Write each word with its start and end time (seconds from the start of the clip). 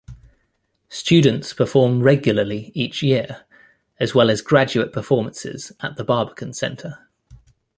Students 0.89 1.53
perform 1.53 2.01
regularly 2.01 2.71
each 2.73 3.03
year, 3.03 3.45
as 3.99 4.15
well 4.15 4.31
as 4.31 4.41
graduate 4.41 4.91
performances 4.91 5.71
at 5.79 5.95
The 5.95 6.03
Barbican 6.03 6.53
Centre. 6.53 7.07